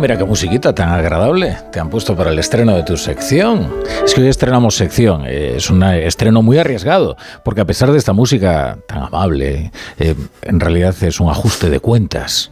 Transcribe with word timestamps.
Mira 0.00 0.18
qué 0.18 0.24
musiquita 0.24 0.74
tan 0.74 0.88
agradable 0.88 1.56
te 1.70 1.78
han 1.78 1.88
puesto 1.88 2.16
para 2.16 2.30
el 2.30 2.38
estreno 2.38 2.74
de 2.74 2.82
tu 2.82 2.96
sección. 2.96 3.72
Es 4.04 4.12
que 4.12 4.22
hoy 4.22 4.28
estrenamos 4.28 4.74
sección, 4.74 5.24
eh, 5.24 5.54
es 5.56 5.70
un 5.70 5.84
estreno 5.84 6.42
muy 6.42 6.58
arriesgado, 6.58 7.16
porque 7.44 7.60
a 7.60 7.64
pesar 7.64 7.92
de 7.92 7.98
esta 7.98 8.12
música 8.12 8.76
tan 8.88 9.04
amable, 9.04 9.70
eh, 9.98 10.16
en 10.42 10.60
realidad 10.60 10.94
es 11.00 11.20
un 11.20 11.30
ajuste 11.30 11.70
de 11.70 11.78
cuentas. 11.78 12.50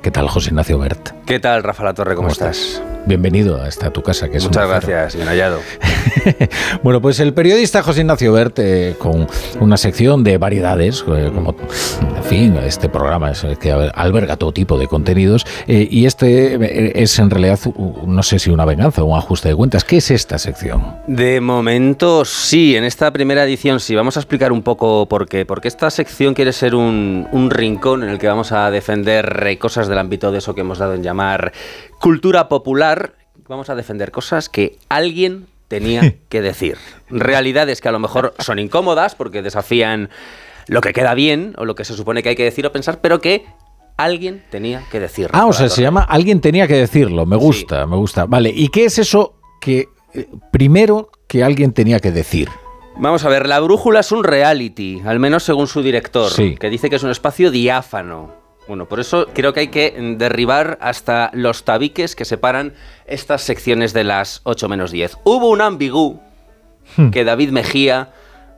¿Qué 0.00 0.12
tal, 0.12 0.28
José 0.28 0.50
Ignacio 0.50 0.78
Bert? 0.78 1.10
¿Qué 1.26 1.40
tal, 1.40 1.64
Rafa 1.64 1.82
La 1.82 1.92
Torre? 1.92 2.14
¿Cómo, 2.14 2.28
estás? 2.28 2.80
Bienvenido 3.06 3.60
a 3.60 3.68
esta 3.68 3.90
tu 3.90 4.02
casa, 4.02 4.30
que 4.30 4.38
es 4.38 4.44
Muchas 4.44 4.66
gracias, 4.66 5.16
bien 5.16 5.28
hallado. 5.28 5.60
bueno, 6.82 7.02
pues 7.02 7.20
el 7.20 7.34
periodista 7.34 7.82
José 7.82 8.00
Ignacio 8.00 8.32
Bert, 8.32 8.58
eh, 8.58 8.94
con 8.98 9.26
una 9.60 9.76
sección 9.76 10.24
de 10.24 10.38
variedades, 10.38 11.04
eh, 11.08 11.30
como, 11.34 11.54
en 12.16 12.24
fin, 12.24 12.56
este 12.56 12.88
programa 12.88 13.32
es 13.32 13.44
el 13.44 13.58
que 13.58 13.72
alberga 13.72 14.38
todo 14.38 14.52
tipo 14.52 14.78
de 14.78 14.88
contenidos, 14.88 15.44
eh, 15.66 15.86
y 15.90 16.06
este 16.06 17.02
es 17.02 17.18
en 17.18 17.28
realidad, 17.28 17.58
no 18.06 18.22
sé 18.22 18.38
si 18.38 18.48
una 18.48 18.64
venganza 18.64 19.02
o 19.02 19.06
un 19.06 19.18
ajuste 19.18 19.50
de 19.50 19.54
cuentas. 19.54 19.84
¿Qué 19.84 19.98
es 19.98 20.10
esta 20.10 20.38
sección? 20.38 20.96
De 21.06 21.42
momento, 21.42 22.24
sí, 22.24 22.74
en 22.74 22.84
esta 22.84 23.12
primera 23.12 23.44
edición 23.44 23.80
sí. 23.80 23.94
Vamos 23.94 24.16
a 24.16 24.20
explicar 24.20 24.50
un 24.50 24.62
poco 24.62 25.06
por 25.06 25.28
qué. 25.28 25.44
Porque 25.44 25.68
esta 25.68 25.90
sección 25.90 26.32
quiere 26.32 26.52
ser 26.54 26.74
un, 26.74 27.28
un 27.32 27.50
rincón 27.50 28.02
en 28.02 28.08
el 28.08 28.18
que 28.18 28.28
vamos 28.28 28.52
a 28.52 28.70
defender 28.70 29.58
cosas 29.58 29.88
del 29.88 29.98
ámbito 29.98 30.32
de 30.32 30.38
eso 30.38 30.54
que 30.54 30.62
hemos 30.62 30.78
dado 30.78 30.94
en 30.94 31.02
llamar 31.02 31.52
cultura 32.04 32.50
popular, 32.50 33.14
vamos 33.48 33.70
a 33.70 33.74
defender 33.74 34.10
cosas 34.10 34.50
que 34.50 34.76
alguien 34.90 35.46
tenía 35.68 36.16
que 36.28 36.42
decir. 36.42 36.76
Realidades 37.08 37.80
que 37.80 37.88
a 37.88 37.92
lo 37.92 37.98
mejor 37.98 38.34
son 38.40 38.58
incómodas 38.58 39.14
porque 39.14 39.40
desafían 39.40 40.10
lo 40.66 40.82
que 40.82 40.92
queda 40.92 41.14
bien 41.14 41.54
o 41.56 41.64
lo 41.64 41.74
que 41.74 41.86
se 41.86 41.94
supone 41.94 42.22
que 42.22 42.28
hay 42.28 42.36
que 42.36 42.44
decir 42.44 42.66
o 42.66 42.72
pensar, 42.72 43.00
pero 43.00 43.22
que 43.22 43.46
alguien 43.96 44.44
tenía 44.50 44.82
que 44.90 45.00
decir. 45.00 45.30
Ah, 45.32 45.46
o 45.46 45.54
sea, 45.54 45.70
se 45.70 45.80
llama 45.80 46.02
alguien 46.02 46.42
tenía 46.42 46.68
que 46.68 46.74
decirlo. 46.74 47.24
Me 47.24 47.36
gusta, 47.36 47.86
me 47.86 47.96
gusta. 47.96 48.26
Vale, 48.26 48.52
¿y 48.54 48.68
qué 48.68 48.84
es 48.84 48.98
eso 48.98 49.36
que 49.58 49.88
eh, 50.12 50.28
primero 50.52 51.08
que 51.26 51.42
alguien 51.42 51.72
tenía 51.72 52.00
que 52.00 52.12
decir? 52.12 52.50
Vamos 52.98 53.24
a 53.24 53.30
ver, 53.30 53.48
la 53.48 53.60
brújula 53.60 54.00
es 54.00 54.12
un 54.12 54.24
reality, 54.24 55.00
al 55.06 55.20
menos 55.20 55.42
según 55.42 55.68
su 55.68 55.80
director, 55.80 56.30
que 56.36 56.68
dice 56.68 56.90
que 56.90 56.96
es 56.96 57.02
un 57.02 57.10
espacio 57.10 57.50
diáfano 57.50 58.43
bueno, 58.66 58.86
por 58.86 59.00
eso 59.00 59.26
creo 59.34 59.52
que 59.52 59.60
hay 59.60 59.68
que 59.68 59.94
derribar 60.16 60.78
hasta 60.80 61.30
los 61.34 61.64
tabiques 61.64 62.16
que 62.16 62.24
separan 62.24 62.72
estas 63.06 63.42
secciones 63.42 63.92
de 63.92 64.04
las 64.04 64.40
8 64.44 64.68
menos 64.68 64.90
10. 64.90 65.18
Hubo 65.24 65.50
un 65.50 65.60
ambigú 65.60 66.20
hmm. 66.96 67.10
que 67.10 67.24
David 67.24 67.50
Mejía 67.50 68.10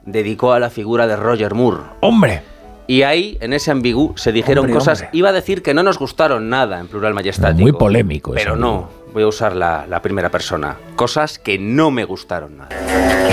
dedicó 0.05 0.53
a 0.53 0.61
la 0.61 0.71
figura 0.71 1.07
de 1.07 1.17
Roger 1.17 1.55
Moore. 1.55 1.83
¡Hombre! 2.01 2.43
Y 2.89 3.03
ahí, 3.03 3.37
en 3.41 3.53
ese 3.53 3.73
ambigú, 3.73 4.13
se 4.17 4.31
dijeron 4.31 4.71
cosas. 4.71 5.07
Iba 5.11 5.31
a 5.31 5.33
decir 5.33 5.63
que 5.63 5.75
no 5.75 5.83
nos 5.83 5.99
gustaron 5.99 6.49
nada 6.49 6.79
en 6.79 6.87
plural 6.87 7.15
majestático. 7.15 7.63
Muy 7.63 7.73
polémico, 7.73 8.33
Pero 8.33 8.55
no, 8.55 8.89
voy 9.13 9.25
a 9.25 9.27
usar 9.27 9.57
la, 9.57 10.01
primera 10.03 10.31
persona. 10.31 10.77
Cosas 10.95 11.41
que 11.41 11.59
no 11.59 11.91
me 11.91 12.05
gustaron 12.05 12.59
nada. 12.59 12.71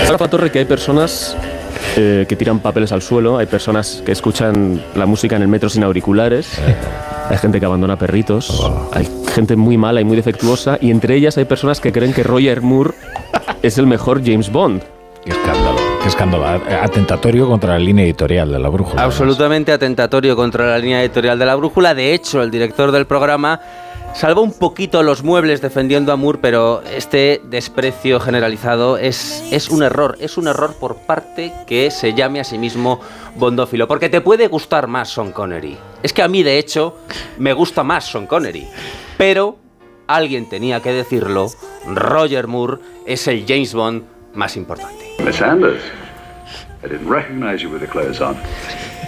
Rafa 0.08 0.28
Torre, 0.28 0.50
que 0.50 0.58
hay 0.58 0.64
personas 0.64 1.36
eh, 1.96 2.26
que 2.28 2.36
tiran 2.36 2.58
papeles 2.60 2.92
al 2.92 3.02
suelo, 3.02 3.38
hay 3.38 3.46
personas 3.46 4.02
que 4.04 4.12
escuchan 4.12 4.82
la 4.94 5.06
música 5.06 5.36
en 5.36 5.42
el 5.42 5.48
metro 5.48 5.68
sin 5.68 5.84
auriculares, 5.84 6.58
eh. 6.58 6.74
hay 7.30 7.38
gente 7.38 7.60
que 7.60 7.66
abandona 7.66 7.96
perritos, 7.96 8.50
oh. 8.50 8.90
hay 8.92 9.08
gente 9.32 9.56
muy 9.56 9.76
mala 9.76 10.00
y 10.00 10.04
muy 10.04 10.16
defectuosa, 10.16 10.78
y 10.80 10.90
entre 10.90 11.14
ellas 11.14 11.38
hay 11.38 11.44
personas 11.44 11.80
que 11.80 11.92
creen 11.92 12.12
que 12.12 12.22
Roger 12.22 12.62
Moore 12.62 12.94
es 13.62 13.78
el 13.78 13.86
mejor 13.86 14.22
James 14.24 14.50
Bond. 14.50 14.82
Qué 15.24 15.30
escándalo, 15.30 15.76
qué 16.02 16.08
escándalo. 16.08 16.46
Atentatorio 16.82 17.48
contra 17.48 17.74
la 17.74 17.78
línea 17.78 18.04
editorial 18.04 18.52
de 18.52 18.58
la 18.58 18.68
brújula. 18.68 19.02
Absolutamente 19.02 19.72
atentatorio 19.72 20.36
contra 20.36 20.66
la 20.66 20.78
línea 20.78 21.00
editorial 21.00 21.38
de 21.38 21.46
la 21.46 21.54
brújula. 21.54 21.94
De 21.94 22.12
hecho, 22.12 22.42
el 22.42 22.50
director 22.50 22.92
del 22.92 23.06
programa 23.06 23.58
Salvo 24.14 24.42
un 24.42 24.52
poquito 24.52 25.02
los 25.02 25.24
muebles 25.24 25.60
defendiendo 25.60 26.12
a 26.12 26.16
Moore, 26.16 26.38
pero 26.40 26.82
este 26.82 27.42
desprecio 27.50 28.20
generalizado 28.20 28.96
es, 28.96 29.44
es 29.50 29.68
un 29.68 29.82
error. 29.82 30.16
Es 30.20 30.38
un 30.38 30.46
error 30.46 30.76
por 30.78 30.98
parte 30.98 31.52
que 31.66 31.90
se 31.90 32.14
llame 32.14 32.38
a 32.38 32.44
sí 32.44 32.56
mismo 32.56 33.00
bondófilo. 33.34 33.88
Porque 33.88 34.08
te 34.08 34.20
puede 34.20 34.46
gustar 34.46 34.86
más 34.86 35.12
Sean 35.12 35.32
Connery. 35.32 35.76
Es 36.04 36.12
que 36.12 36.22
a 36.22 36.28
mí, 36.28 36.44
de 36.44 36.58
hecho, 36.58 36.96
me 37.38 37.52
gusta 37.52 37.82
más 37.82 38.06
Sean 38.06 38.28
Connery. 38.28 38.68
Pero 39.18 39.58
alguien 40.06 40.48
tenía 40.48 40.80
que 40.80 40.92
decirlo. 40.92 41.48
Roger 41.84 42.46
Moore 42.46 42.78
es 43.06 43.26
el 43.26 43.44
James 43.48 43.74
Bond 43.74 44.04
más 44.32 44.56
importante. 44.56 45.06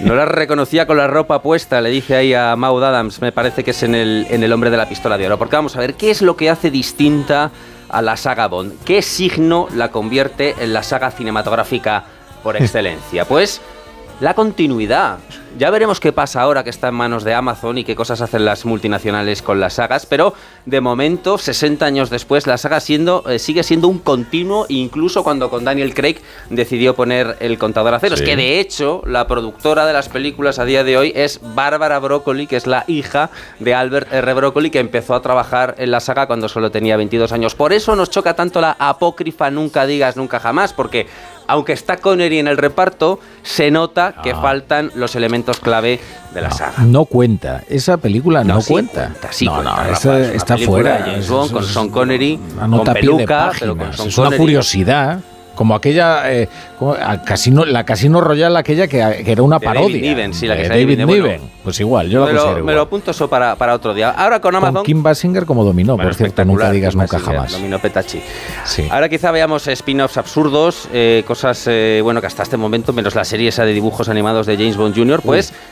No 0.01 0.15
la 0.15 0.27
reconocía 0.27 0.87
con 0.87 0.99
la 0.99 1.07
ropa 1.07 1.43
puesta, 1.43 1.81
le 1.81 1.91
dice 1.91 2.17
ahí 2.17 2.35
a 2.35 2.55
Maud 2.55 2.83
Adams, 2.83 3.21
me 3.21 3.33
parece 3.33 3.65
que 3.65 3.71
es 3.71 3.83
en 3.83 3.95
el, 3.95 4.27
en 4.31 4.43
el 4.43 4.53
hombre 4.53 4.71
de 4.71 4.77
la 4.77 4.89
pistola 4.89 5.17
de 5.17 5.27
oro. 5.27 5.39
Porque 5.39 5.57
vamos 5.57 5.75
a 5.77 5.81
ver, 5.81 5.95
¿qué 5.95 6.11
es 6.11 6.23
lo 6.23 6.37
que 6.37 6.51
hace 6.51 6.71
distinta 6.71 7.51
a 7.89 8.03
la 8.03 8.17
saga 8.17 8.47
Bond? 8.47 8.75
¿Qué 8.85 9.01
signo 9.01 9.69
la 9.75 9.91
convierte 9.91 10.55
en 10.61 10.73
la 10.73 10.83
saga 10.83 11.11
cinematográfica 11.11 12.05
por 12.43 12.57
excelencia? 12.61 13.25
Pues 13.25 13.61
la 14.21 14.35
continuidad. 14.35 15.19
Ya 15.59 15.71
veremos 15.71 16.01
qué 16.01 16.13
pasa 16.13 16.43
ahora 16.43 16.65
que 16.65 16.69
está 16.69 16.89
en 16.89 16.95
manos 16.97 17.25
de 17.25 17.33
Amazon 17.33 17.79
y 17.79 17.85
qué 17.85 17.97
cosas 17.97 18.21
hacen 18.21 18.45
las 18.45 18.67
multinacionales 18.67 19.41
con 19.41 19.59
las 19.59 19.73
sagas, 19.75 20.05
pero 20.05 20.35
de 20.67 20.83
momento, 20.83 21.39
60 21.39 21.87
años 21.87 22.11
después, 22.11 22.47
la 22.47 22.59
saga 22.59 22.79
siendo, 22.79 23.25
eh, 23.27 23.39
sigue 23.39 23.63
siendo 23.63 23.89
un 23.89 23.99
continuo, 24.01 24.67
incluso 24.69 25.25
cuando 25.25 25.49
con 25.49 25.65
Daniel 25.65 25.95
Craig 25.95 26.17
decidió 26.51 26.95
poner 26.95 27.39
el 27.41 27.57
contador 27.57 27.95
a 27.95 28.01
ceros, 28.01 28.21
que 28.21 28.37
de 28.37 28.61
hecho 28.61 29.01
la 29.07 29.27
productora 29.27 29.87
de 29.87 29.95
las 29.95 30.11
películas 30.11 30.59
a 30.59 30.67
día 30.67 30.85
de 30.85 30.99
hoy 30.99 31.13
es 31.17 31.41
Bárbara 31.43 32.01
Broccoli, 32.01 32.47
que 32.47 32.57
es 32.57 32.67
la 32.67 32.85
hija 32.87 33.31
de 33.59 33.75
Albert 33.75 34.13
R. 34.13 34.35
Broccoli, 34.35 34.69
que 34.69 34.81
empezó 34.81 35.15
a 35.15 35.23
trabajar 35.23 35.75
en 35.79 35.91
la 35.91 36.01
saga 36.01 36.27
cuando 36.27 36.51
solo 36.51 36.71
tenía 36.71 36.99
22 36.99 37.33
años. 37.33 37.55
Por 37.55 37.73
eso 37.73 37.97
nos 37.97 38.11
choca 38.11 38.35
tanto 38.35 38.61
la 38.61 38.77
apócrifa 38.79 39.51
Nunca 39.51 39.87
digas 39.87 40.19
nunca 40.19 40.39
jamás, 40.39 40.75
porque 40.75 41.07
aunque 41.47 41.73
está 41.73 41.97
Connery 41.99 42.39
en 42.39 42.49
el 42.49 42.57
reparto, 42.57 43.21
se 43.43 43.71
nota 43.71 44.17
que 44.23 44.33
ah. 44.33 44.41
faltan 44.41 44.91
los 44.95 45.15
elementos 45.15 45.46
clave 45.55 46.01
de 46.35 46.41
la 46.41 46.51
saga. 46.51 46.83
No 46.85 47.05
cuenta, 47.05 47.63
esa 47.69 47.97
película 47.97 48.45
no, 48.45 48.61
cuenta. 48.63 49.13
no, 49.43 49.63
no, 49.63 49.83
está 49.85 50.59
fuera. 50.59 51.03
James 51.05 51.29
Bond, 51.29 51.53
con 51.53 51.65
Sean 51.65 51.89
Connery, 51.89 52.39
con 52.59 52.85
peluca, 52.85 53.53
pero 53.59 53.77
con 53.77 53.93
Sean 53.93 54.09
es 54.09 54.19
una 54.19 54.37
curiosidad 54.37 55.21
como 55.57 55.75
aquella 55.75 56.33
eh, 56.33 56.49
casino, 57.25 57.65
la 57.65 57.85
Casino 57.85 58.21
Royal 58.21 58.57
aquella 58.57 58.87
que, 58.87 59.01
era 59.01 59.43
una 59.43 59.59
parodia. 59.59 59.97
David 59.97 60.03
Niven, 60.03 60.35
sí, 60.35 60.47
la 60.47 60.57
que 60.57 60.69
David, 60.69 61.05
Niven. 61.05 61.41
pues 61.65 61.81
igual, 61.81 62.09
yo 62.09 62.27
me 62.27 62.33
lo, 62.33 62.63
me 62.63 62.75
lo 62.75 62.83
apunto 62.83 63.11
eso 63.11 63.29
para, 63.29 63.57
para, 63.57 63.75
otro 63.75 63.95
día. 63.95 64.11
Ahora 64.11 64.41
con 64.41 64.55
Amazon. 64.55 64.85
Kim 64.85 65.03
Basinger 65.03 65.47
como 65.47 65.65
dominó, 65.65 65.97
por 65.97 66.15
cierto, 66.15 66.45
nunca 66.45 66.71
digas 66.71 66.95
nunca 66.95 67.19
jamás. 67.19 67.53
Dominó 67.53 67.81
Petachi. 67.81 68.21
Sí. 68.65 68.87
Ahora 68.91 69.09
quizá 69.09 69.33
veamos 69.33 69.67
spin-offs 69.67 70.19
absurdos, 70.19 70.89
eh, 70.93 71.25
cosas, 71.27 71.65
eh, 71.67 72.01
bueno, 72.05 72.21
que 72.21 72.27
hasta 72.29 72.43
este 72.43 72.57
momento, 72.57 72.93
menos 72.93 73.15
la 73.15 73.25
serie 73.25 73.49
esa 73.49 73.65
de 73.65 73.73
dibujos 73.73 74.09
animados 74.09 74.47
de 74.47 74.57
James 74.57 74.77
Bond 74.77 74.95
Jr., 74.95 75.21
pues. 75.23 75.53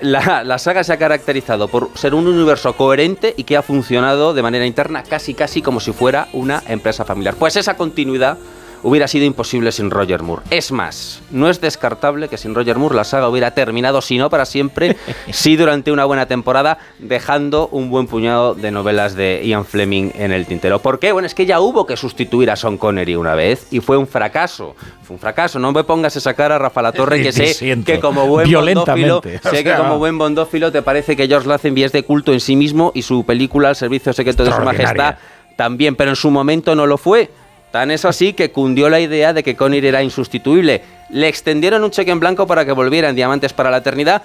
La, 0.00 0.44
la, 0.44 0.56
saga 0.56 0.82
se 0.82 0.94
ha 0.94 0.96
caracterizado 0.96 1.68
por 1.68 1.90
ser 1.94 2.14
un 2.14 2.26
universo 2.26 2.74
coherente 2.74 3.34
y 3.36 3.44
que 3.44 3.54
ha 3.54 3.60
funcionado 3.60 4.32
de 4.32 4.40
manera 4.40 4.64
interna 4.64 5.02
casi 5.02 5.34
casi 5.34 5.60
como 5.60 5.78
si 5.78 5.92
fuera 5.92 6.28
una 6.32 6.62
empresa 6.68 7.04
familiar. 7.04 7.34
Pues 7.34 7.54
esa 7.56 7.76
continuidad 7.76 8.38
hubiera 8.82 9.08
sido 9.08 9.24
imposible 9.24 9.72
sin 9.72 9.90
Roger 9.90 10.22
Moore. 10.22 10.42
Es 10.50 10.72
más, 10.72 11.20
no 11.30 11.48
es 11.48 11.60
descartable 11.60 12.28
que 12.28 12.36
sin 12.36 12.54
Roger 12.54 12.76
Moore 12.76 12.94
la 12.94 13.04
saga 13.04 13.28
hubiera 13.28 13.52
terminado, 13.52 14.00
si 14.00 14.18
no 14.18 14.30
para 14.30 14.44
siempre, 14.44 14.96
sí 15.30 15.56
durante 15.56 15.92
una 15.92 16.04
buena 16.04 16.26
temporada, 16.26 16.78
dejando 16.98 17.68
un 17.68 17.90
buen 17.90 18.06
puñado 18.06 18.54
de 18.54 18.70
novelas 18.70 19.14
de 19.14 19.42
Ian 19.44 19.64
Fleming 19.64 20.10
en 20.14 20.32
el 20.32 20.46
tintero. 20.46 20.78
¿Por 20.80 20.98
qué? 20.98 21.12
Bueno, 21.12 21.26
es 21.26 21.34
que 21.34 21.46
ya 21.46 21.60
hubo 21.60 21.86
que 21.86 21.96
sustituir 21.96 22.50
a 22.50 22.56
Sean 22.56 22.78
Connery 22.78 23.16
una 23.16 23.34
vez 23.34 23.66
y 23.70 23.80
fue 23.80 23.96
un 23.96 24.06
fracaso. 24.06 24.74
Fue 25.02 25.14
un 25.14 25.20
fracaso. 25.20 25.58
No 25.58 25.72
me 25.72 25.84
pongas 25.84 26.16
esa 26.16 26.34
cara, 26.34 26.58
Rafa 26.58 26.82
La 26.82 26.92
Torre, 26.92 27.22
que 27.22 27.32
sé 27.32 27.82
que 27.84 28.00
como 28.00 28.26
buen 28.26 28.50
bondófilo, 28.50 29.22
sé 29.42 29.64
que 29.64 29.74
como 29.74 29.98
buen 29.98 30.18
bondófilo 30.18 30.70
te 30.72 30.82
parece 30.82 31.16
que 31.16 31.26
George 31.26 31.48
Lazenby 31.48 31.84
es 31.84 31.92
de 31.92 32.02
culto 32.02 32.32
en 32.32 32.40
sí 32.40 32.56
mismo 32.56 32.92
y 32.94 33.02
su 33.02 33.24
película 33.24 33.70
El 33.70 33.76
Servicio 33.76 34.12
Secreto 34.12 34.44
de 34.44 34.52
Su 34.52 34.60
Majestad 34.62 35.16
también, 35.58 35.96
pero 35.96 36.10
en 36.10 36.16
su 36.16 36.30
momento 36.30 36.76
no 36.76 36.86
lo 36.86 36.96
fue. 36.98 37.32
Tan 37.70 37.90
es 37.90 38.04
así 38.04 38.32
que 38.32 38.50
cundió 38.50 38.88
la 38.88 39.00
idea 39.00 39.32
de 39.32 39.42
que 39.42 39.54
Connery 39.54 39.88
era 39.88 40.02
insustituible. 40.02 40.82
Le 41.10 41.28
extendieron 41.28 41.84
un 41.84 41.90
cheque 41.90 42.10
en 42.10 42.20
blanco 42.20 42.46
para 42.46 42.64
que 42.64 42.72
volviera 42.72 43.10
en 43.10 43.16
Diamantes 43.16 43.52
para 43.52 43.70
la 43.70 43.78
Eternidad. 43.78 44.22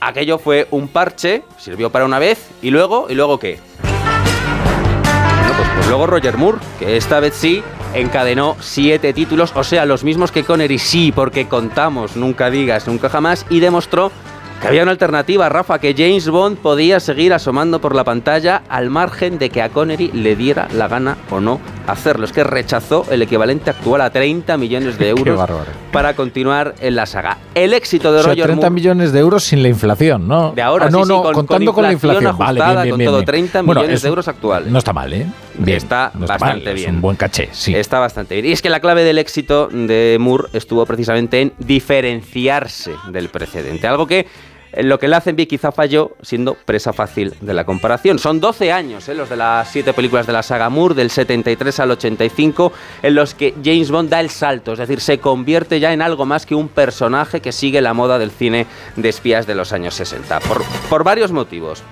Aquello 0.00 0.38
fue 0.38 0.68
un 0.70 0.88
parche, 0.88 1.42
sirvió 1.58 1.90
para 1.90 2.04
una 2.04 2.18
vez, 2.18 2.50
y 2.62 2.70
luego, 2.70 3.06
¿y 3.08 3.14
luego 3.14 3.38
qué? 3.38 3.58
Bueno, 3.82 5.72
pues 5.76 5.88
luego 5.88 6.06
Roger 6.06 6.36
Moore, 6.36 6.58
que 6.78 6.96
esta 6.96 7.20
vez 7.20 7.34
sí 7.34 7.62
encadenó 7.94 8.56
siete 8.60 9.12
títulos, 9.12 9.52
o 9.54 9.64
sea, 9.64 9.86
los 9.86 10.04
mismos 10.04 10.30
que 10.30 10.44
Connery, 10.44 10.78
sí, 10.78 11.12
porque 11.12 11.46
contamos, 11.46 12.16
nunca 12.16 12.50
digas, 12.50 12.86
nunca 12.86 13.08
jamás, 13.08 13.46
y 13.50 13.60
demostró 13.60 14.12
que 14.60 14.68
había 14.68 14.82
una 14.82 14.92
alternativa, 14.92 15.48
Rafa, 15.48 15.78
que 15.78 15.94
James 15.96 16.28
Bond 16.28 16.58
podía 16.58 17.00
seguir 17.00 17.32
asomando 17.32 17.80
por 17.80 17.94
la 17.94 18.04
pantalla 18.04 18.62
al 18.68 18.90
margen 18.90 19.38
de 19.38 19.50
que 19.50 19.62
a 19.62 19.68
Connery 19.68 20.10
le 20.12 20.36
diera 20.36 20.68
la 20.72 20.88
gana 20.88 21.16
o 21.30 21.40
no 21.40 21.60
hacerlo. 21.86 22.24
Es 22.24 22.32
que 22.32 22.44
rechazó 22.44 23.04
el 23.10 23.22
equivalente 23.22 23.70
actual 23.70 24.00
a 24.00 24.10
30 24.10 24.56
millones 24.56 24.98
de 24.98 25.08
euros 25.10 25.40
para 25.92 26.14
continuar 26.14 26.74
en 26.80 26.96
la 26.96 27.06
saga. 27.06 27.38
El 27.54 27.72
éxito 27.72 28.12
de 28.12 28.20
o 28.20 28.22
sea, 28.22 28.32
Roger 28.32 28.44
30 28.46 28.60
Moore... 28.62 28.70
millones 28.74 29.12
de 29.12 29.20
euros 29.20 29.44
sin 29.44 29.62
la 29.62 29.68
inflación, 29.68 30.26
¿no? 30.28 30.52
De 30.52 30.62
ahora, 30.62 30.86
Ah, 30.86 30.90
no, 30.90 30.98
sí, 30.98 31.04
sí, 31.04 31.08
no, 31.10 31.22
con, 31.22 31.34
contando 31.34 31.72
con 31.72 31.74
con 31.76 31.84
la 31.84 31.92
inflación. 31.92 32.26
ajustada, 32.26 32.52
vale, 32.52 32.60
bien, 32.64 32.82
bien, 32.82 32.90
con 32.90 32.98
bien, 32.98 33.08
todo, 33.08 33.16
bien. 33.18 33.26
30 33.26 33.62
Bueno, 33.62 33.80
millones 33.80 33.96
es- 33.96 34.02
de 34.02 34.08
euros 34.08 34.28
actuales. 34.28 34.70
No 34.72 34.78
está 34.78 34.92
mal, 34.92 35.12
¿eh? 35.12 35.26
Bien, 35.56 35.76
Está 35.76 36.10
no 36.14 36.22
está 36.24 36.34
bastante 36.38 36.64
mal, 36.64 36.74
bien. 36.74 36.88
Es 36.90 36.94
un 36.96 37.00
buen 37.00 37.16
caché, 37.16 37.48
sí. 37.52 37.74
Está 37.74 37.98
bastante 38.00 38.34
bien. 38.34 38.46
Y 38.46 38.52
es 38.52 38.60
que 38.62 38.70
la 38.70 38.80
clave 38.80 39.04
del 39.04 39.18
éxito 39.18 39.68
de 39.68 40.16
Moore 40.20 40.48
estuvo 40.52 40.84
precisamente 40.86 41.40
en 41.40 41.52
diferenciarse 41.58 42.92
del 43.10 43.28
precedente. 43.28 43.86
Algo 43.86 44.06
que 44.06 44.26
lo 44.82 44.98
que 44.98 45.08
le 45.08 45.16
hacen 45.16 45.36
bien 45.36 45.48
quizá 45.48 45.72
falló 45.72 46.16
siendo 46.22 46.54
presa 46.54 46.92
fácil 46.92 47.34
de 47.40 47.54
la 47.54 47.64
comparación. 47.64 48.18
Son 48.18 48.40
12 48.40 48.72
años 48.72 49.08
¿eh? 49.08 49.14
los 49.14 49.28
de 49.28 49.36
las 49.36 49.70
siete 49.70 49.92
películas 49.92 50.26
de 50.26 50.32
la 50.32 50.42
saga 50.42 50.68
Moore, 50.68 50.94
del 50.94 51.10
73 51.10 51.80
al 51.80 51.90
85, 51.92 52.72
en 53.02 53.14
los 53.14 53.34
que 53.34 53.54
James 53.62 53.90
Bond 53.90 54.10
da 54.10 54.20
el 54.20 54.30
salto, 54.30 54.72
es 54.72 54.78
decir, 54.78 55.00
se 55.00 55.18
convierte 55.18 55.80
ya 55.80 55.92
en 55.92 56.02
algo 56.02 56.26
más 56.26 56.46
que 56.46 56.54
un 56.54 56.68
personaje 56.68 57.40
que 57.40 57.52
sigue 57.52 57.80
la 57.80 57.94
moda 57.94 58.18
del 58.18 58.30
cine 58.30 58.66
de 58.96 59.08
espías 59.08 59.46
de 59.46 59.54
los 59.54 59.72
años 59.72 59.94
60, 59.94 60.40
por, 60.40 60.62
por 60.88 61.04
varios 61.04 61.32
motivos. 61.32 61.82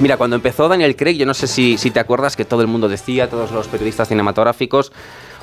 Mira, 0.00 0.16
cuando 0.16 0.36
empezó 0.36 0.68
Daniel 0.68 0.94
Craig, 0.94 1.16
yo 1.16 1.26
no 1.26 1.34
sé 1.34 1.48
si, 1.48 1.76
si 1.76 1.90
te 1.90 1.98
acuerdas 1.98 2.36
que 2.36 2.44
todo 2.44 2.60
el 2.60 2.68
mundo 2.68 2.88
decía, 2.88 3.28
todos 3.28 3.50
los 3.50 3.66
periodistas 3.66 4.08
cinematográficos, 4.08 4.92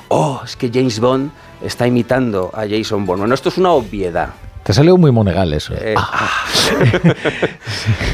oh, 0.08 0.40
es 0.44 0.56
que 0.56 0.70
James 0.72 0.98
Bond 0.98 1.30
está 1.62 1.86
imitando 1.86 2.50
a 2.54 2.66
Jason 2.66 3.04
Bourne. 3.04 3.22
Bueno, 3.22 3.34
esto 3.34 3.50
es 3.50 3.58
una 3.58 3.72
obviedad. 3.72 4.30
Te 4.66 4.72
salió 4.72 4.96
muy 4.96 5.12
monegal 5.12 5.52
eso. 5.52 5.74
Eh, 5.78 5.94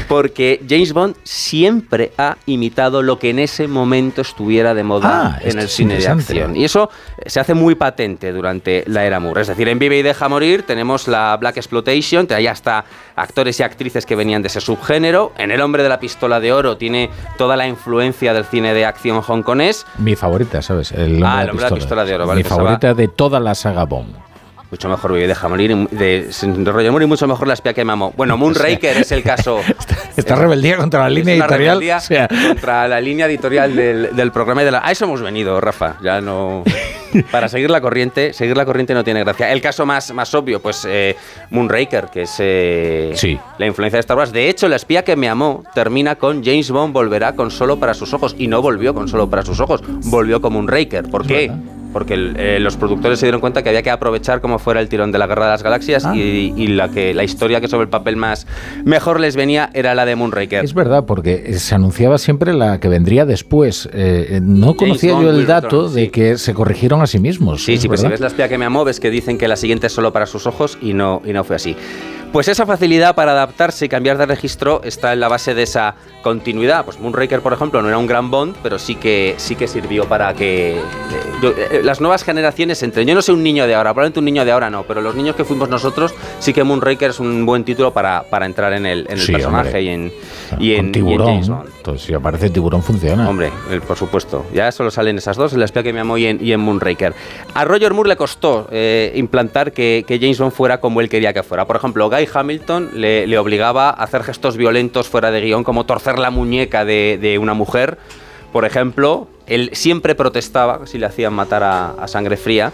porque 0.07 0.61
James 0.69 0.93
Bond 0.93 1.15
siempre 1.23 2.11
ha 2.17 2.37
imitado 2.45 3.01
lo 3.01 3.17
que 3.17 3.31
en 3.31 3.39
ese 3.39 3.67
momento 3.67 4.21
estuviera 4.21 4.73
de 4.75 4.83
moda 4.83 5.35
Ah, 5.35 5.39
en 5.43 5.57
el 5.59 5.67
cine 5.67 5.97
de 5.97 6.07
acción. 6.07 6.55
Y 6.55 6.63
eso 6.63 6.89
se 7.25 7.39
hace 7.39 7.53
muy 7.55 7.73
patente 7.75 8.31
durante 8.31 8.83
la 8.87 9.03
era 9.05 9.19
Moore. 9.19 9.41
Es 9.41 9.47
decir, 9.47 9.67
en 9.67 9.79
Vive 9.79 9.97
y 9.97 10.01
Deja 10.03 10.29
Morir 10.29 10.63
tenemos 10.63 11.07
la 11.07 11.35
Black 11.37 11.57
Exploitation, 11.57 12.27
hay 12.29 12.47
hasta 12.47 12.85
actores 13.15 13.59
y 13.59 13.63
actrices 13.63 14.05
que 14.05 14.15
venían 14.15 14.41
de 14.41 14.47
ese 14.47 14.61
subgénero. 14.61 15.33
En 15.37 15.51
El 15.51 15.61
Hombre 15.61 15.83
de 15.83 15.89
la 15.89 15.99
Pistola 15.99 16.39
de 16.39 16.53
Oro 16.53 16.77
tiene 16.77 17.09
toda 17.37 17.55
la 17.55 17.67
influencia 17.67 18.33
del 18.33 18.45
cine 18.45 18.73
de 18.73 18.85
acción 18.85 19.21
hongkonés. 19.25 19.85
Mi 19.97 20.15
favorita, 20.15 20.61
¿sabes? 20.61 20.91
El 20.91 21.13
hombre, 21.15 21.27
Ah, 21.27 21.43
el 21.43 21.49
hombre 21.49 21.65
de 21.65 21.69
la 21.71 21.75
pistola 21.75 22.05
de 22.05 22.15
oro, 22.15 22.27
vale, 22.27 22.43
Mi 22.43 22.49
favorita 22.49 22.93
de 22.93 23.07
toda 23.07 23.39
la 23.39 23.55
saga 23.55 23.85
Bond. 23.85 24.15
Mucho 24.73 24.89
mejor 24.89 25.13
Vive 25.13 25.27
Deja 25.27 25.47
Morir, 25.47 25.87
de, 25.91 26.23
de 26.41 26.71
Roger 26.71 26.89
Moore 26.89 27.05
y 27.05 27.07
mucho 27.07 27.27
mejor 27.27 27.47
La 27.47 27.53
espía 27.53 27.75
que 27.75 27.85
me 27.85 27.91
amó. 27.93 28.11
Bueno, 28.17 28.37
Moonraker 28.39 28.97
es 28.97 29.11
el 29.11 29.21
caso... 29.21 29.59
Esta 30.17 30.33
es- 30.33 30.39
rebeldía 30.39 30.77
contra 30.77 31.01
la 31.01 31.09
línea 31.11 31.35
editorial. 31.35 31.59
rebeldía 31.59 31.97
o 31.97 31.99
sea, 31.99 32.27
contra 32.27 32.87
la 32.87 32.99
línea 32.99 33.27
editorial 33.27 33.75
del, 33.75 34.15
del 34.15 34.31
programa 34.31 34.63
y 34.63 34.65
de 34.65 34.71
la... 34.71 34.81
A 34.83 34.91
eso 34.91 35.05
hemos 35.05 35.21
venido, 35.21 35.61
Rafa. 35.61 35.97
Ya 36.01 36.21
no... 36.21 36.63
Para 37.29 37.47
seguir 37.49 37.69
la 37.69 37.81
corriente, 37.81 38.33
seguir 38.33 38.57
la 38.57 38.65
corriente 38.65 38.95
no 38.95 39.03
tiene 39.03 39.19
gracia. 39.23 39.51
El 39.51 39.61
caso 39.61 39.85
más, 39.85 40.11
más 40.11 40.33
obvio, 40.33 40.59
pues 40.59 40.87
eh, 40.89 41.15
Moonraker, 41.51 42.07
que 42.11 42.23
es 42.23 42.35
eh, 42.39 43.11
Sí. 43.13 43.37
la 43.59 43.67
influencia 43.67 43.97
de 43.97 43.99
Star 43.99 44.17
Wars. 44.17 44.31
De 44.31 44.49
hecho, 44.49 44.67
La 44.67 44.77
espía 44.77 45.03
que 45.03 45.15
me 45.15 45.29
amó 45.29 45.63
termina 45.75 46.15
con 46.15 46.43
James 46.43 46.71
Bond 46.71 46.91
volverá 46.93 47.33
con 47.35 47.51
solo 47.51 47.77
para 47.77 47.93
sus 47.93 48.11
ojos. 48.15 48.35
Y 48.39 48.47
no 48.47 48.63
volvió 48.63 48.95
con 48.95 49.07
solo 49.07 49.29
para 49.29 49.43
sus 49.43 49.59
ojos, 49.59 49.83
volvió 50.05 50.41
como 50.41 50.57
Moonraker. 50.57 51.03
¿Por 51.11 51.27
qué? 51.27 51.51
Porque 51.93 52.15
el- 52.15 52.35
eh, 52.37 52.59
los 52.59 52.75
productores 52.75 53.19
se 53.19 53.27
dieron 53.27 53.39
cuenta 53.39 53.61
que 53.63 53.69
había 53.69 53.83
que 53.83 53.91
aprovechar 53.91 54.41
como 54.41 54.59
fuera 54.59 54.81
el 54.81 54.89
tirón 54.89 55.11
de 55.11 55.19
la 55.19 55.27
Guerra 55.27 55.45
de 55.45 55.51
las 55.51 55.63
Galaxias 55.63 56.03
Ah. 56.05 56.15
y, 56.15 56.53
y 56.57 56.67
la, 56.67 56.89
que, 56.89 57.13
la 57.13 57.23
historia 57.23 57.61
que 57.61 57.67
sobre 57.67 57.83
el 57.83 57.89
papel 57.89 58.15
más 58.17 58.45
mejor 58.83 59.19
les 59.19 59.35
venía 59.35 59.69
era 59.73 59.93
la 59.95 60.05
de 60.05 60.15
Moonraker. 60.15 60.65
Es 60.65 60.73
verdad, 60.73 61.05
porque 61.05 61.53
se 61.59 61.75
anunciaba 61.75 62.17
siempre 62.17 62.53
la 62.53 62.79
que 62.79 62.89
vendría 62.89 63.25
después. 63.25 63.87
Eh, 63.93 64.39
no 64.43 64.75
conocía 64.75 65.11
yo 65.11 65.29
el 65.29 65.45
dato 65.45 65.89
de 65.89 66.09
que 66.09 66.37
se 66.37 66.53
corrigieron 66.53 67.01
a 67.01 67.07
sí 67.07 67.19
mismos. 67.19 67.63
Sí, 67.63 67.77
sí, 67.77 67.87
pues 67.87 67.99
si 67.99 68.05
verdad. 68.07 68.13
ves 68.15 68.21
la 68.21 68.27
espía 68.27 68.49
que 68.49 68.57
me 68.57 68.65
amó, 68.65 68.83
ves 68.83 68.99
que 68.99 69.09
dicen 69.11 69.37
que 69.37 69.47
la 69.47 69.55
siguiente 69.55 69.87
es 69.87 69.93
solo 69.93 70.11
para 70.11 70.25
sus 70.25 70.47
ojos 70.47 70.77
y 70.81 70.93
no, 70.93 71.21
y 71.23 71.31
no 71.33 71.43
fue 71.43 71.55
así. 71.57 71.75
Pues 72.33 72.47
esa 72.47 72.65
facilidad 72.65 73.13
para 73.13 73.31
adaptarse 73.33 73.85
y 73.85 73.89
cambiar 73.89 74.17
de 74.17 74.25
registro 74.25 74.81
está 74.83 75.13
en 75.13 75.19
la 75.19 75.27
base 75.27 75.53
de 75.53 75.61
esa 75.61 75.93
continuidad. 76.23 76.83
Pues 76.83 76.99
Moonraker, 76.99 77.41
por 77.41 77.53
ejemplo, 77.53 77.79
no 77.83 77.89
era 77.89 77.99
un 77.99 78.07
gran 78.07 78.31
Bond, 78.31 78.55
pero 78.63 78.79
sí 78.79 78.95
que, 78.95 79.35
sí 79.37 79.55
que 79.55 79.67
sirvió 79.67 80.05
para 80.05 80.33
que 80.33 80.77
eh, 80.77 80.81
yo- 81.43 81.49
eh, 81.51 81.81
las 81.83 82.01
nuevas 82.01 82.23
generaciones 82.23 82.81
entren. 82.81 83.07
Yo 83.07 83.13
no 83.13 83.21
soy 83.21 83.35
un 83.35 83.43
niño 83.43 83.67
de 83.67 83.75
ahora, 83.75 83.91
probablemente 83.93 84.17
un 84.17 84.25
niño 84.25 84.45
de 84.45 84.51
ahora 84.51 84.71
no, 84.71 84.81
pero 84.81 84.99
los 85.01 85.13
niños 85.13 85.35
que 85.35 85.45
fuimos 85.45 85.69
nosotros, 85.69 86.11
sí 86.39 86.53
que 86.53 86.63
Moonraker 86.63 87.11
es 87.11 87.19
un 87.19 87.45
buen 87.45 87.63
título 87.65 87.93
para, 87.93 88.23
para 88.23 88.47
entrar 88.47 88.73
en 88.73 88.87
el, 88.87 89.05
en 89.05 89.11
el 89.13 89.19
Sí, 89.19 89.31
personaje 89.31 89.67
hombre. 89.67 89.81
y 89.83 89.89
en, 89.89 90.09
Con 90.49 90.61
y 90.63 90.71
en, 90.71 90.75
y 90.75 90.79
en 90.87 90.91
tiburón. 90.91 91.27
James 91.27 91.49
Bond. 91.49 91.69
Entonces, 91.77 92.07
si 92.07 92.13
aparece 92.15 92.49
tiburón, 92.49 92.81
funciona. 92.81 93.29
Hombre, 93.29 93.51
el- 93.69 93.81
por 93.81 93.95
supuesto. 93.97 94.43
Ya 94.51 94.71
solo 94.71 94.89
salen 94.89 95.19
esas 95.19 95.37
dos, 95.37 95.53
en 95.53 95.59
La 95.59 95.65
espía 95.65 95.83
que 95.83 95.93
me 95.93 95.99
amó 95.99 96.17
y 96.17 96.25
en, 96.25 96.43
y 96.43 96.51
en 96.51 96.61
Moonraker. 96.61 97.13
A 97.53 97.63
Roger 97.65 97.93
Moore 97.93 98.09
le 98.09 98.15
costó 98.15 98.67
eh, 98.71 99.11
implantar 99.15 99.71
que, 99.71 100.03
que 100.07 100.17
James 100.17 100.39
Bond 100.39 100.51
fuera 100.53 100.79
como 100.79 100.99
él 100.99 101.09
quería 101.09 101.31
que 101.31 101.43
fuera. 101.43 101.65
Por 101.67 101.75
ejemplo, 101.75 102.09
Guy 102.09 102.22
Hamilton 102.31 102.91
le, 102.93 103.37
obligaba 103.37 103.89
a 103.89 104.03
hacer 104.03 104.23
gestos 104.23 104.57
violentos 104.57 105.09
fuera 105.09 105.31
de 105.31 105.41
guion, 105.41 105.63
como 105.63 105.85
torcer 105.85 106.19
la 106.19 106.29
muñeca 106.29 106.85
de, 106.85 107.37
una 107.41 107.53
mujer. 107.53 107.97
Por 108.51 108.65
ejemplo, 108.65 109.27
él 109.47 109.71
siempre 109.73 110.15
protestaba 110.15 110.85
si 110.85 110.97
le 110.97 111.05
hacían 111.05 111.33
matar 111.33 111.63
a 111.63 112.07
sangre 112.07 112.37
fría. 112.37 112.71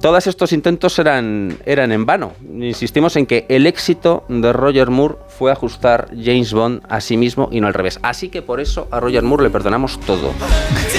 Todos 0.00 0.26
estos 0.26 0.52
intentos 0.52 0.98
eran, 0.98 1.56
eran 1.64 1.90
en 1.90 2.06
vano. 2.06 2.32
Insistimos 2.60 3.16
en 3.16 3.26
que 3.26 3.46
el 3.48 3.66
éxito 3.66 4.24
de 4.28 4.52
Roger 4.52 4.90
Moore 4.90 5.16
fue 5.38 5.50
ajustar 5.50 6.08
James 6.22 6.52
Bond 6.52 6.82
a 6.88 7.00
sí 7.00 7.16
mismo 7.16 7.48
y 7.50 7.60
no 7.60 7.66
al 7.66 7.74
revés. 7.74 7.98
Así 8.02 8.28
que 8.28 8.40
por 8.42 8.60
eso 8.60 8.86
a 8.90 9.00
Roger 9.00 9.22
Moore 9.22 9.44
le 9.44 9.50
perdonamos 9.50 9.98
todo. 10.00 10.32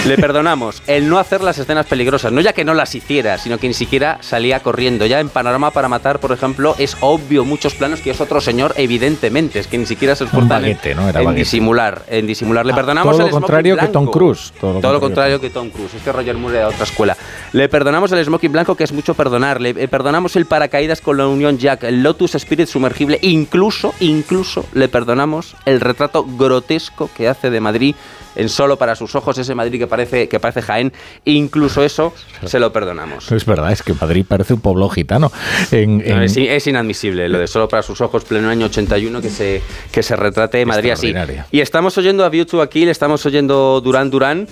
Le 0.05 0.17
perdonamos 0.17 0.81
el 0.87 1.07
no 1.07 1.19
hacer 1.19 1.41
las 1.41 1.57
escenas 1.57 1.85
peligrosas, 1.85 2.31
no 2.33 2.41
ya 2.41 2.53
que 2.53 2.65
no 2.65 2.73
las 2.73 2.95
hiciera, 2.95 3.37
sino 3.37 3.57
que 3.59 3.67
ni 3.67 3.73
siquiera 3.73 4.17
salía 4.21 4.61
corriendo. 4.61 5.05
Ya 5.05 5.19
en 5.19 5.29
Panorama 5.29 5.71
para 5.71 5.87
Matar, 5.87 6.19
por 6.19 6.31
ejemplo, 6.31 6.75
es 6.77 6.97
obvio 6.99 7.45
muchos 7.45 7.75
planos 7.75 8.01
que 8.01 8.09
es 8.11 8.19
otro 8.19 8.41
señor, 8.41 8.73
evidentemente, 8.77 9.59
es 9.59 9.67
que 9.67 9.77
ni 9.77 9.85
siquiera 9.85 10.15
se 10.15 10.25
esfuerzan 10.25 10.65
en- 10.65 11.35
disimular. 11.35 12.01
En 12.09 12.25
disimular. 12.27 12.65
Le 12.65 12.73
Ah, 12.73 12.75
perdonamos 12.75 13.11
todo 13.11 13.19
lo 13.19 13.25
el 13.25 13.31
smoking 13.31 13.41
contrario 13.41 13.77
que 13.77 13.87
Tom. 13.87 14.07
Cruise, 14.11 14.53
todo 14.59 14.73
lo 14.73 14.81
Todo 14.81 14.93
lo 14.93 14.99
contrario. 14.99 15.39
que 15.39 15.49
Tom 15.49 15.69
Cruise. 15.69 15.93
Es 15.93 16.01
que 16.01 16.11
Roger 16.11 16.35
Moore 16.35 16.57
era 16.57 16.67
de 16.67 16.73
otra 16.73 16.83
escuela. 16.85 17.15
Le 17.53 17.69
perdonamos 17.69 18.11
el 18.11 18.25
smoking 18.25 18.51
blanco, 18.51 18.75
que 18.75 18.86
mucho 18.91 19.13
perdonar. 19.13 19.61
Le 19.61 19.69
eh, 19.71 19.87
perdonamos 19.87 20.35
el 20.35 20.45
paracaídas 20.45 21.01
con 21.01 21.17
la 21.17 21.27
Unión 21.27 21.57
Jack, 21.57 21.83
el 21.83 22.03
Lotus 22.03 22.35
Spirit 22.35 22.67
sumergible. 22.67 23.19
Incluso, 23.21 23.93
incluso 23.99 24.65
le 24.73 24.87
perdonamos 24.87 25.55
el 25.65 25.79
retrato 25.81 26.25
grotesco 26.25 27.09
que 27.15 27.27
hace 27.27 27.49
de 27.49 27.59
Madrid 27.59 27.95
en 28.35 28.49
solo 28.49 28.77
para 28.77 28.95
sus 28.95 29.15
ojos, 29.15 29.35
ese 29.39 29.55
Madrid 29.55 29.79
que 29.79 29.87
parece, 29.87 30.27
que 30.29 30.39
parece 30.39 30.61
Jaén. 30.61 30.93
Incluso 31.25 31.83
eso 31.83 32.13
se 32.45 32.59
lo 32.59 32.71
perdonamos. 32.71 33.31
Es 33.31 33.45
verdad, 33.45 33.71
es 33.71 33.81
que 33.81 33.93
Madrid 33.95 34.25
parece 34.27 34.53
un 34.53 34.61
pueblo 34.61 34.87
gitano. 34.89 35.31
En, 35.71 35.97
No, 35.97 36.03
en- 36.03 36.21
es, 36.21 36.37
es 36.37 36.67
inadmisible 36.67 37.29
lo 37.29 37.39
de 37.39 37.47
solo 37.47 37.67
para 37.67 37.81
sus 37.81 37.99
ojos, 38.01 38.23
pleno 38.25 38.49
año 38.49 38.67
81, 38.67 39.21
que 39.21 39.29
se, 39.31 39.61
que 39.91 40.03
se 40.03 40.15
retrate 40.15 40.63
Madrid 40.67 40.91
así. 40.91 41.13
Y 41.51 41.61
estamos 41.61 41.97
oyendo 41.97 42.23
a 42.25 42.29
View 42.29 42.45
to 42.45 42.61
aquí, 42.61 42.85
le 42.85 42.91
estamos 42.91 43.25
oyendo 43.25 43.81
Durán 43.81 44.11
Durán. 44.11 44.47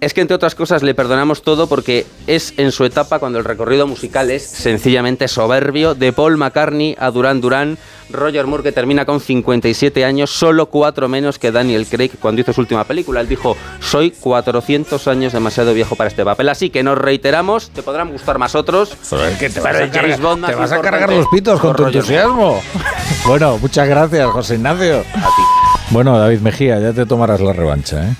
Es 0.00 0.14
que 0.14 0.20
entre 0.20 0.36
otras 0.36 0.54
cosas 0.54 0.84
le 0.84 0.94
perdonamos 0.94 1.42
todo 1.42 1.66
porque 1.66 2.06
es 2.28 2.54
en 2.56 2.70
su 2.70 2.84
etapa 2.84 3.18
cuando 3.18 3.38
el 3.38 3.44
recorrido 3.44 3.86
musical 3.88 4.30
es 4.30 4.46
sencillamente 4.46 5.26
soberbio, 5.26 5.96
de 5.96 6.12
Paul 6.12 6.36
McCartney 6.36 6.94
a 7.00 7.10
Durán 7.10 7.40
Durán, 7.40 7.78
Roger 8.10 8.46
Moore 8.46 8.62
que 8.62 8.70
termina 8.70 9.04
con 9.04 9.18
57 9.18 10.04
años, 10.04 10.30
solo 10.30 10.66
cuatro 10.66 11.08
menos 11.08 11.40
que 11.40 11.50
Daniel 11.50 11.84
Craig 11.86 12.12
cuando 12.20 12.40
hizo 12.40 12.52
su 12.52 12.60
última 12.60 12.84
película. 12.84 13.20
Él 13.20 13.28
dijo, 13.28 13.56
soy 13.80 14.12
400 14.12 15.08
años 15.08 15.32
demasiado 15.32 15.74
viejo 15.74 15.96
para 15.96 16.08
este 16.08 16.24
papel. 16.24 16.48
Así 16.48 16.70
que 16.70 16.84
nos 16.84 16.96
reiteramos, 16.96 17.70
te 17.70 17.82
podrán 17.82 18.12
gustar 18.12 18.38
más 18.38 18.54
otros. 18.54 18.96
Joder, 19.10 19.36
que 19.36 19.50
te 19.50 19.58
vas, 19.58 19.74
a 19.74 19.90
cargar, 19.90 20.20
Bond 20.20 20.42
más 20.42 20.50
te 20.50 20.56
vas 20.56 20.70
a 20.70 20.76
importante 20.76 21.00
cargar 21.00 21.18
los 21.18 21.26
pitos 21.28 21.60
con 21.60 21.70
con 21.70 21.76
tu 21.76 21.82
Roger 21.82 21.96
entusiasmo. 21.96 22.62
bueno, 23.26 23.58
muchas 23.58 23.88
gracias, 23.88 24.30
José 24.30 24.54
Ignacio. 24.54 25.00
A 25.00 25.02
ti. 25.02 25.42
Bueno, 25.90 26.16
David 26.16 26.38
Mejía, 26.38 26.78
ya 26.78 26.92
te 26.92 27.04
tomarás 27.04 27.40
la 27.40 27.52
revancha, 27.52 28.08
¿eh? 28.08 28.14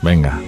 Venga. 0.00 0.40